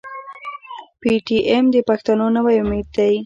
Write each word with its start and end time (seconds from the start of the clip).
پي 1.01 1.11
ټي 1.25 1.37
ايم 1.49 1.65
د 1.73 1.77
پښتنو 1.89 2.25
نوی 2.35 2.55
امېد 2.63 2.87
دی. 2.97 3.15